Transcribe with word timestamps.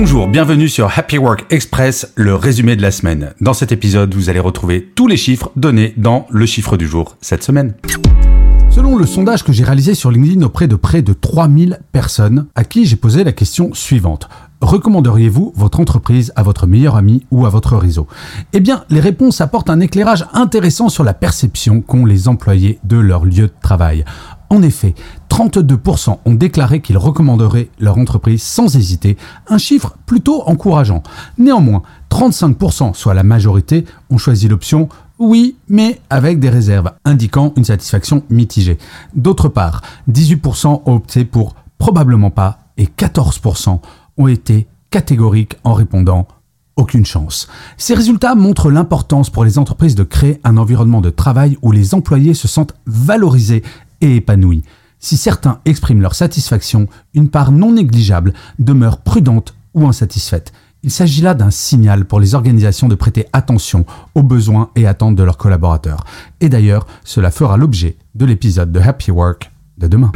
Bonjour, 0.00 0.28
bienvenue 0.28 0.68
sur 0.68 0.96
Happy 0.96 1.18
Work 1.18 1.46
Express, 1.50 2.12
le 2.14 2.36
résumé 2.36 2.76
de 2.76 2.82
la 2.82 2.92
semaine. 2.92 3.32
Dans 3.40 3.52
cet 3.52 3.72
épisode, 3.72 4.14
vous 4.14 4.30
allez 4.30 4.38
retrouver 4.38 4.92
tous 4.94 5.08
les 5.08 5.16
chiffres 5.16 5.50
donnés 5.56 5.92
dans 5.96 6.28
le 6.30 6.46
chiffre 6.46 6.76
du 6.76 6.86
jour 6.86 7.16
cette 7.20 7.42
semaine. 7.42 7.74
Selon 8.70 8.96
le 8.96 9.06
sondage 9.06 9.42
que 9.42 9.52
j'ai 9.52 9.64
réalisé 9.64 9.94
sur 9.94 10.12
LinkedIn 10.12 10.42
auprès 10.42 10.68
de 10.68 10.76
près 10.76 11.02
de 11.02 11.12
3000 11.12 11.80
personnes, 11.90 12.46
à 12.54 12.62
qui 12.62 12.86
j'ai 12.86 12.94
posé 12.94 13.24
la 13.24 13.32
question 13.32 13.74
suivante. 13.74 14.28
Recommanderiez-vous 14.60 15.52
votre 15.56 15.80
entreprise 15.80 16.32
à 16.36 16.44
votre 16.44 16.68
meilleur 16.68 16.94
ami 16.94 17.26
ou 17.32 17.44
à 17.44 17.48
votre 17.48 17.76
réseau? 17.76 18.06
Eh 18.52 18.60
bien, 18.60 18.84
les 18.90 19.00
réponses 19.00 19.40
apportent 19.40 19.68
un 19.68 19.80
éclairage 19.80 20.24
intéressant 20.32 20.90
sur 20.90 21.02
la 21.02 21.12
perception 21.12 21.80
qu'ont 21.80 22.06
les 22.06 22.28
employés 22.28 22.78
de 22.84 22.98
leur 22.98 23.24
lieu 23.24 23.48
de 23.48 23.52
travail. 23.62 24.04
En 24.50 24.62
effet, 24.62 24.94
32% 25.28 26.18
ont 26.24 26.34
déclaré 26.34 26.80
qu'ils 26.80 26.98
recommanderaient 26.98 27.68
leur 27.78 27.98
entreprise 27.98 28.42
sans 28.42 28.76
hésiter, 28.76 29.16
un 29.48 29.58
chiffre 29.58 29.96
plutôt 30.06 30.42
encourageant. 30.46 31.02
Néanmoins, 31.36 31.82
35%, 32.10 32.94
soit 32.94 33.14
la 33.14 33.22
majorité, 33.22 33.84
ont 34.10 34.18
choisi 34.18 34.48
l'option 34.48 34.88
oui, 35.18 35.56
mais 35.68 36.00
avec 36.10 36.38
des 36.38 36.48
réserves, 36.48 36.92
indiquant 37.04 37.52
une 37.56 37.64
satisfaction 37.64 38.22
mitigée. 38.30 38.78
D'autre 39.14 39.48
part, 39.48 39.82
18% 40.10 40.82
ont 40.86 40.94
opté 40.94 41.24
pour 41.24 41.56
probablement 41.78 42.30
pas 42.30 42.60
et 42.76 42.86
14% 42.86 43.80
ont 44.16 44.28
été 44.28 44.68
catégoriques 44.90 45.56
en 45.64 45.74
répondant 45.74 46.28
aucune 46.76 47.04
chance. 47.04 47.48
Ces 47.76 47.94
résultats 47.94 48.36
montrent 48.36 48.70
l'importance 48.70 49.30
pour 49.30 49.44
les 49.44 49.58
entreprises 49.58 49.96
de 49.96 50.04
créer 50.04 50.40
un 50.44 50.56
environnement 50.56 51.00
de 51.00 51.10
travail 51.10 51.58
où 51.60 51.72
les 51.72 51.94
employés 51.94 52.34
se 52.34 52.46
sentent 52.46 52.74
valorisés 52.86 53.64
et 54.00 54.16
épanouis. 54.16 54.62
Si 54.98 55.16
certains 55.16 55.60
expriment 55.64 56.02
leur 56.02 56.14
satisfaction, 56.14 56.88
une 57.14 57.28
part 57.28 57.52
non 57.52 57.72
négligeable 57.72 58.32
demeure 58.58 58.98
prudente 58.98 59.54
ou 59.74 59.86
insatisfaite. 59.86 60.52
Il 60.82 60.90
s'agit 60.90 61.22
là 61.22 61.34
d'un 61.34 61.50
signal 61.50 62.04
pour 62.04 62.20
les 62.20 62.34
organisations 62.34 62.88
de 62.88 62.94
prêter 62.94 63.26
attention 63.32 63.84
aux 64.14 64.22
besoins 64.22 64.70
et 64.76 64.86
attentes 64.86 65.16
de 65.16 65.22
leurs 65.22 65.36
collaborateurs. 65.36 66.04
Et 66.40 66.48
d'ailleurs, 66.48 66.86
cela 67.04 67.30
fera 67.30 67.56
l'objet 67.56 67.96
de 68.14 68.24
l'épisode 68.24 68.70
de 68.70 68.80
Happy 68.80 69.10
Work 69.10 69.50
de 69.76 69.88
demain. 69.88 70.12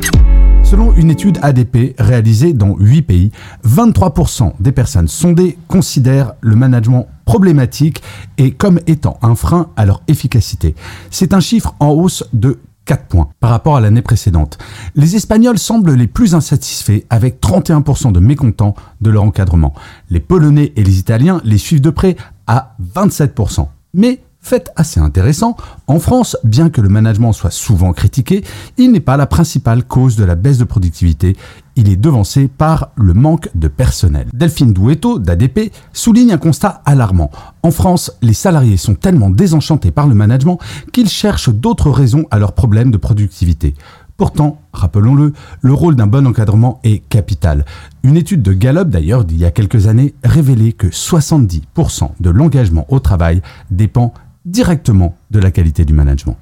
Selon 0.62 0.94
une 0.94 1.10
étude 1.10 1.38
ADP 1.42 1.94
réalisée 1.98 2.52
dans 2.52 2.76
8 2.78 3.02
pays, 3.02 3.32
23% 3.66 4.52
des 4.60 4.72
personnes 4.72 5.08
sondées 5.08 5.58
considèrent 5.68 6.32
le 6.40 6.56
management 6.56 7.08
problématique 7.24 8.02
et 8.38 8.52
comme 8.52 8.80
étant 8.86 9.18
un 9.20 9.34
frein 9.34 9.68
à 9.76 9.84
leur 9.84 10.02
efficacité. 10.08 10.74
C'est 11.10 11.34
un 11.34 11.40
chiffre 11.40 11.74
en 11.80 11.88
hausse 11.88 12.24
de 12.32 12.58
4 12.84 13.06
points 13.06 13.28
par 13.40 13.50
rapport 13.50 13.76
à 13.76 13.80
l'année 13.80 14.02
précédente. 14.02 14.58
Les 14.94 15.16
Espagnols 15.16 15.58
semblent 15.58 15.94
les 15.94 16.06
plus 16.06 16.34
insatisfaits 16.34 17.04
avec 17.10 17.40
31% 17.40 18.12
de 18.12 18.20
mécontents 18.20 18.74
de 19.00 19.10
leur 19.10 19.22
encadrement. 19.22 19.74
Les 20.10 20.20
Polonais 20.20 20.72
et 20.76 20.82
les 20.82 20.98
Italiens 20.98 21.40
les 21.44 21.58
suivent 21.58 21.80
de 21.80 21.90
près 21.90 22.16
à 22.46 22.76
27%. 22.94 23.68
Mais 23.94 24.20
Fait 24.44 24.72
assez 24.74 24.98
intéressant, 24.98 25.56
en 25.86 26.00
France, 26.00 26.36
bien 26.42 26.68
que 26.68 26.80
le 26.80 26.88
management 26.88 27.32
soit 27.32 27.52
souvent 27.52 27.92
critiqué, 27.92 28.42
il 28.76 28.90
n'est 28.90 28.98
pas 28.98 29.16
la 29.16 29.26
principale 29.26 29.84
cause 29.84 30.16
de 30.16 30.24
la 30.24 30.34
baisse 30.34 30.58
de 30.58 30.64
productivité, 30.64 31.36
il 31.76 31.88
est 31.88 31.96
devancé 31.96 32.48
par 32.48 32.90
le 32.96 33.14
manque 33.14 33.48
de 33.54 33.68
personnel. 33.68 34.28
Delphine 34.32 34.72
Douetto, 34.72 35.18
d'ADP, 35.18 35.72
souligne 35.92 36.32
un 36.32 36.38
constat 36.38 36.82
alarmant. 36.84 37.30
En 37.62 37.70
France, 37.70 38.12
les 38.22 38.34
salariés 38.34 38.76
sont 38.76 38.94
tellement 38.94 39.30
désenchantés 39.30 39.90
par 39.90 40.06
le 40.06 40.14
management 40.14 40.58
qu'ils 40.92 41.08
cherchent 41.08 41.50
d'autres 41.50 41.90
raisons 41.90 42.24
à 42.30 42.38
leurs 42.38 42.52
problèmes 42.52 42.90
de 42.90 42.96
productivité. 42.96 43.74
Pourtant, 44.16 44.60
rappelons-le, 44.72 45.32
le 45.62 45.72
rôle 45.72 45.96
d'un 45.96 46.06
bon 46.06 46.26
encadrement 46.26 46.80
est 46.84 46.98
capital. 47.08 47.64
Une 48.02 48.16
étude 48.16 48.42
de 48.42 48.52
Gallup 48.52 48.88
d'ailleurs 48.88 49.24
d'il 49.24 49.38
y 49.38 49.44
a 49.44 49.50
quelques 49.50 49.86
années 49.88 50.14
révélait 50.22 50.72
que 50.72 50.86
70% 50.86 52.10
de 52.20 52.30
l'engagement 52.30 52.86
au 52.88 53.00
travail 53.00 53.42
dépend 53.70 54.12
directement 54.44 55.16
de 55.30 55.40
la 55.40 55.50
qualité 55.50 55.84
du 55.84 55.92
management. 55.92 56.36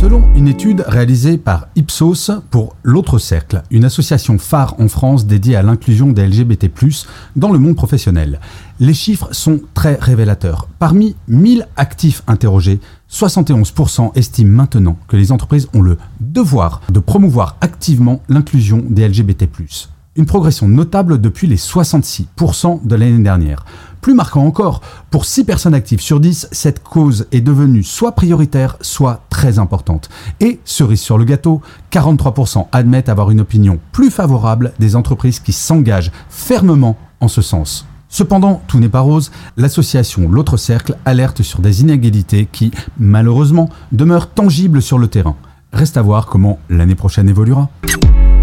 Selon 0.00 0.22
une 0.36 0.46
étude 0.46 0.84
réalisée 0.86 1.38
par 1.38 1.66
Ipsos 1.74 2.30
pour 2.52 2.76
l'autre 2.84 3.18
cercle, 3.18 3.64
une 3.72 3.84
association 3.84 4.38
phare 4.38 4.76
en 4.78 4.86
France 4.86 5.26
dédiée 5.26 5.56
à 5.56 5.62
l'inclusion 5.62 6.12
des 6.12 6.24
LGBT+, 6.24 6.70
dans 7.34 7.50
le 7.50 7.58
monde 7.58 7.74
professionnel, 7.74 8.38
les 8.78 8.94
chiffres 8.94 9.30
sont 9.32 9.60
très 9.74 9.96
révélateurs. 9.96 10.68
Parmi 10.78 11.16
1000 11.26 11.66
actifs 11.74 12.22
interrogés, 12.28 12.78
71% 13.10 14.12
estiment 14.14 14.54
maintenant 14.54 14.96
que 15.08 15.16
les 15.16 15.32
entreprises 15.32 15.66
ont 15.74 15.82
le 15.82 15.98
devoir 16.20 16.80
de 16.92 17.00
promouvoir 17.00 17.56
activement 17.60 18.22
l'inclusion 18.28 18.84
des 18.88 19.08
LGBT+. 19.08 19.48
Une 20.14 20.26
progression 20.26 20.68
notable 20.68 21.20
depuis 21.20 21.48
les 21.48 21.56
66% 21.56 22.86
de 22.86 22.94
l'année 22.94 23.22
dernière. 23.22 23.64
Plus 24.00 24.14
marquant 24.14 24.44
encore, 24.44 24.80
pour 25.10 25.24
6 25.24 25.44
personnes 25.44 25.74
actives 25.74 26.00
sur 26.00 26.20
10, 26.20 26.48
cette 26.52 26.82
cause 26.82 27.26
est 27.32 27.40
devenue 27.40 27.82
soit 27.82 28.12
prioritaire, 28.12 28.76
soit 28.80 29.22
très 29.28 29.58
importante. 29.58 30.08
Et, 30.40 30.60
cerise 30.64 31.00
sur 31.00 31.18
le 31.18 31.24
gâteau, 31.24 31.60
43% 31.90 32.66
admettent 32.72 33.08
avoir 33.08 33.30
une 33.30 33.40
opinion 33.40 33.78
plus 33.92 34.10
favorable 34.10 34.72
des 34.78 34.96
entreprises 34.96 35.40
qui 35.40 35.52
s'engagent 35.52 36.12
fermement 36.28 36.96
en 37.20 37.28
ce 37.28 37.42
sens. 37.42 37.86
Cependant, 38.08 38.62
tout 38.66 38.78
n'est 38.78 38.88
pas 38.88 39.00
rose, 39.00 39.30
l'association 39.56 40.28
L'autre 40.28 40.56
cercle 40.56 40.96
alerte 41.04 41.42
sur 41.42 41.60
des 41.60 41.82
inégalités 41.82 42.48
qui, 42.50 42.70
malheureusement, 42.98 43.68
demeurent 43.92 44.30
tangibles 44.30 44.80
sur 44.80 44.98
le 44.98 45.08
terrain. 45.08 45.36
Reste 45.72 45.98
à 45.98 46.02
voir 46.02 46.26
comment 46.26 46.58
l'année 46.70 46.94
prochaine 46.94 47.28
évoluera. 47.28 47.68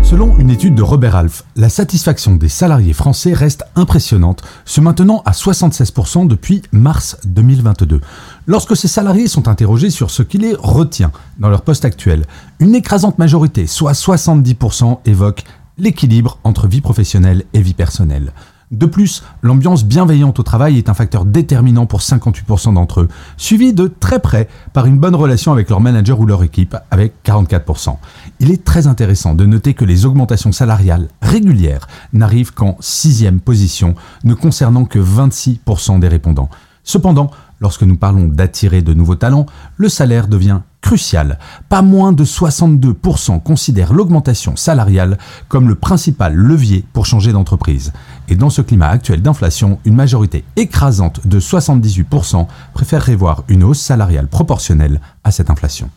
Selon 0.05 0.38
une 0.38 0.51
étude 0.51 0.75
de 0.75 0.83
Robert 0.83 1.16
Half, 1.16 1.45
la 1.55 1.67
satisfaction 1.67 2.35
des 2.35 2.47
salariés 2.47 2.93
français 2.93 3.33
reste 3.33 3.63
impressionnante, 3.75 4.43
se 4.63 4.79
maintenant 4.79 5.23
à 5.25 5.31
76% 5.31 6.27
depuis 6.27 6.61
mars 6.71 7.17
2022. 7.25 8.01
Lorsque 8.45 8.77
ces 8.77 8.88
salariés 8.88 9.27
sont 9.27 9.47
interrogés 9.47 9.89
sur 9.89 10.11
ce 10.11 10.21
qui 10.21 10.38
les 10.38 10.53
retient 10.53 11.11
dans 11.39 11.49
leur 11.49 11.63
poste 11.63 11.85
actuel, 11.85 12.27
une 12.59 12.75
écrasante 12.75 13.17
majorité, 13.17 13.65
soit 13.65 13.94
70%, 13.94 14.99
évoque 15.05 15.44
l'équilibre 15.79 16.38
entre 16.44 16.67
vie 16.67 16.81
professionnelle 16.81 17.44
et 17.53 17.61
vie 17.63 17.73
personnelle. 17.73 18.31
De 18.71 18.87
plus, 18.87 19.23
l'ambiance 19.43 19.85
bienveillante 19.85 20.39
au 20.39 20.43
travail 20.43 20.79
est 20.79 20.89
un 20.89 20.95
facteur 20.95 21.23
déterminant 21.23 21.85
pour 21.85 21.99
58% 21.99 22.73
d'entre 22.73 23.01
eux, 23.01 23.07
suivi 23.37 23.73
de 23.73 23.87
très 23.87 24.19
près 24.19 24.47
par 24.73 24.87
une 24.87 24.97
bonne 24.97 25.13
relation 25.13 25.51
avec 25.51 25.69
leur 25.69 25.81
manager 25.81 26.19
ou 26.19 26.25
leur 26.25 26.43
équipe, 26.43 26.75
avec 26.89 27.13
44%. 27.23 27.97
Il 28.39 28.49
est 28.49 28.63
très 28.63 28.87
intéressant 28.87 29.35
de 29.35 29.45
noter 29.45 29.75
que 29.75 29.85
les 29.85 30.05
augmentations 30.05 30.51
salariales 30.51 31.09
régulières 31.21 31.87
n'arrivent 32.11 32.53
qu'en 32.53 32.75
sixième 32.79 33.39
position, 33.39 33.93
ne 34.23 34.33
concernant 34.33 34.85
que 34.85 34.99
26% 34.99 35.99
des 35.99 36.07
répondants. 36.07 36.49
Cependant, 36.83 37.31
lorsque 37.65 37.81
nous 37.81 37.97
parlons 37.97 38.27
d'attirer 38.27 38.83
de 38.83 38.93
nouveaux 38.93 39.15
talents, 39.15 39.47
le 39.77 39.89
salaire 39.89 40.27
devient 40.27 40.59
crucial. 40.81 41.39
Pas 41.67 41.81
moins 41.81 42.13
de 42.13 42.23
62% 42.23 43.41
considèrent 43.41 43.91
l'augmentation 43.91 44.55
salariale 44.55 45.17
comme 45.47 45.67
le 45.67 45.73
principal 45.73 46.35
levier 46.35 46.85
pour 46.94 47.07
changer 47.07 47.31
d'entreprise. 47.31 47.91
Et 48.27 48.35
dans 48.35 48.51
ce 48.51 48.62
climat 48.62 48.89
actuel 48.89 49.23
d'inflation, 49.23 49.79
une 49.83 49.95
majorité 49.95 50.44
écrasante 50.57 51.25
de 51.25 51.39
78% 51.39 52.45
préférerait 52.75 53.15
voir 53.15 53.44
une 53.47 53.63
hausse 53.63 53.79
salariale 53.81 54.27
proportionnelle 54.27 55.01
à 55.23 55.31
cette 55.31 55.50
inflation. 55.50 55.89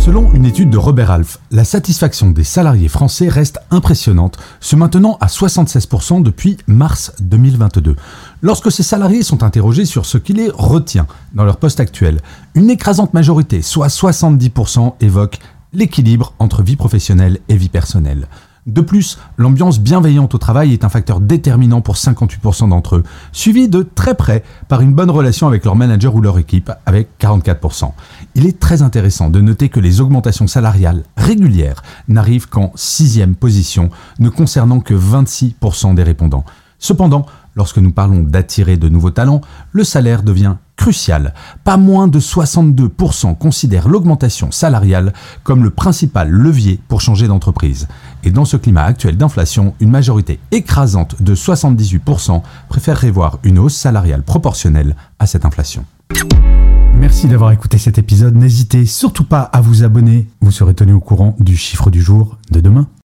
Selon 0.00 0.32
une 0.32 0.46
étude 0.46 0.70
de 0.70 0.78
Robert 0.78 1.10
Half, 1.10 1.40
la 1.50 1.62
satisfaction 1.62 2.30
des 2.30 2.42
salariés 2.42 2.88
français 2.88 3.28
reste 3.28 3.58
impressionnante, 3.70 4.38
se 4.58 4.74
maintenant 4.74 5.18
à 5.20 5.26
76% 5.26 6.22
depuis 6.22 6.56
mars 6.66 7.12
2022. 7.20 7.96
Lorsque 8.42 8.72
ces 8.72 8.82
salariés 8.82 9.22
sont 9.22 9.42
interrogés 9.42 9.84
sur 9.84 10.06
ce 10.06 10.16
qui 10.16 10.32
les 10.32 10.48
retient 10.48 11.06
dans 11.34 11.44
leur 11.44 11.58
poste 11.58 11.78
actuel, 11.78 12.20
une 12.54 12.70
écrasante 12.70 13.12
majorité, 13.12 13.60
soit 13.60 13.88
70%, 13.88 14.94
évoque 15.00 15.38
l'équilibre 15.74 16.32
entre 16.38 16.62
vie 16.62 16.76
professionnelle 16.76 17.38
et 17.50 17.56
vie 17.56 17.68
personnelle. 17.68 18.28
De 18.66 18.80
plus, 18.80 19.18
l'ambiance 19.36 19.78
bienveillante 19.78 20.34
au 20.34 20.38
travail 20.38 20.72
est 20.72 20.84
un 20.84 20.88
facteur 20.88 21.20
déterminant 21.20 21.82
pour 21.82 21.96
58% 21.96 22.70
d'entre 22.70 22.96
eux, 22.96 23.04
suivi 23.32 23.68
de 23.68 23.82
très 23.82 24.14
près 24.14 24.42
par 24.68 24.80
une 24.80 24.94
bonne 24.94 25.10
relation 25.10 25.46
avec 25.46 25.64
leur 25.66 25.76
manager 25.76 26.14
ou 26.14 26.22
leur 26.22 26.38
équipe, 26.38 26.70
avec 26.86 27.08
44%. 27.20 27.92
il 28.36 28.46
est 28.46 28.58
très 28.58 28.80
intéressant 28.80 29.28
de 29.28 29.40
noter 29.40 29.68
que 29.68 29.80
les 29.80 30.00
augmentations 30.00 30.46
salariales 30.46 31.04
régulières 31.16 31.82
n'arrivent 32.08 32.48
qu'en 32.48 32.72
sixième 32.74 33.34
position, 33.34 33.90
ne 34.18 34.30
concernant 34.30 34.80
que 34.80 34.94
26% 34.94 35.94
des 35.94 36.02
répondants. 36.02 36.44
Cependant, 36.78 37.26
lorsque 37.54 37.78
nous 37.78 37.92
parlons 37.92 38.22
d'attirer 38.22 38.76
de 38.76 38.88
nouveaux 38.88 39.10
talents, 39.10 39.40
le 39.72 39.84
salaire 39.84 40.22
devient 40.22 40.56
crucial. 40.76 41.34
Pas 41.62 41.76
moins 41.76 42.08
de 42.08 42.18
62% 42.18 43.36
considèrent 43.36 43.88
l'augmentation 43.88 44.50
salariale 44.50 45.12
comme 45.42 45.62
le 45.62 45.70
principal 45.70 46.30
levier 46.30 46.80
pour 46.88 47.02
changer 47.02 47.28
d'entreprise. 47.28 47.86
Et 48.24 48.30
dans 48.30 48.46
ce 48.46 48.56
climat 48.56 48.84
actuel 48.84 49.16
d'inflation, 49.16 49.74
une 49.80 49.90
majorité 49.90 50.40
écrasante 50.52 51.22
de 51.22 51.34
78% 51.34 52.42
préférerait 52.68 53.10
voir 53.10 53.38
une 53.44 53.58
hausse 53.58 53.76
salariale 53.76 54.22
proportionnelle 54.22 54.96
à 55.18 55.26
cette 55.26 55.44
inflation. 55.44 55.84
Merci 56.94 57.28
d'avoir 57.28 57.52
écouté 57.52 57.78
cet 57.78 57.98
épisode. 57.98 58.36
N'hésitez 58.36 58.84
surtout 58.84 59.24
pas 59.24 59.42
à 59.42 59.60
vous 59.60 59.84
abonner. 59.84 60.28
Vous 60.40 60.50
serez 60.50 60.74
tenu 60.74 60.92
au 60.92 61.00
courant 61.00 61.34
du 61.40 61.56
chiffre 61.56 61.90
du 61.90 62.02
jour 62.02 62.36
de 62.50 62.60
demain. 62.60 62.88